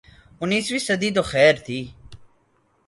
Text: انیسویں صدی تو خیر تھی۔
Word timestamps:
انیسویں 0.41 0.83
صدی 0.87 1.09
تو 1.15 1.21
خیر 1.31 1.55
تھی۔ 1.65 1.79